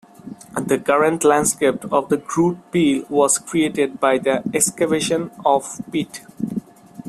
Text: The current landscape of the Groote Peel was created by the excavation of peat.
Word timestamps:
The 0.59 0.79
current 0.79 1.23
landscape 1.23 1.83
of 1.93 2.09
the 2.09 2.17
Groote 2.17 2.57
Peel 2.71 3.05
was 3.07 3.37
created 3.37 3.99
by 3.99 4.17
the 4.17 4.41
excavation 4.51 5.29
of 5.45 5.79
peat. 5.91 6.21